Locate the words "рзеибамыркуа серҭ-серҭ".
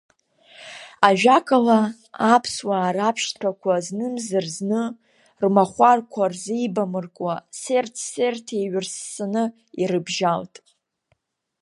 6.31-8.47